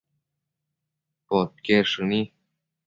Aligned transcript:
podquied 1.27 1.85
shëni 1.91 2.21